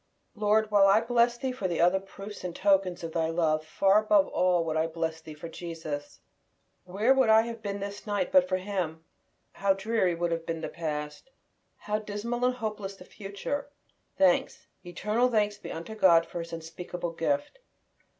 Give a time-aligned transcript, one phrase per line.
[0.33, 3.99] Lord, while I bless Thee for the other proofs and tokens of Thy love, far
[3.99, 6.19] above all would I bless Thee for Jesus.
[6.85, 9.03] Where would I have been this night but for Him?
[9.51, 11.29] How dreary would have been the past!
[11.77, 13.67] How dismal and hopeless the future!
[14.17, 17.59] Thanks, eternal Thanks be unto God for His unspeakable gift!